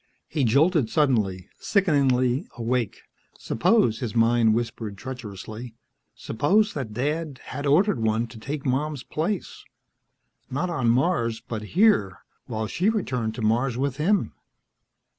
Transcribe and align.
He 0.27 0.43
jolted 0.45 0.89
suddenly, 0.89 1.47
sickeningly 1.59 2.47
awake. 2.57 3.03
Suppose, 3.37 3.99
his 3.99 4.15
mind 4.15 4.55
whispered 4.55 4.97
treacherously, 4.97 5.75
suppose 6.15 6.73
that 6.73 6.91
Dad 6.95 7.39
had 7.43 7.67
ordered 7.67 8.01
one 8.01 8.25
to 8.29 8.39
take 8.39 8.65
Mom's 8.65 9.03
place... 9.03 9.63
not 10.49 10.71
on 10.71 10.89
Mars, 10.89 11.39
but 11.39 11.61
here 11.77 12.17
while 12.47 12.65
she 12.65 12.89
returned 12.89 13.35
to 13.35 13.43
Mars 13.43 13.77
with 13.77 13.97
him. 13.97 14.33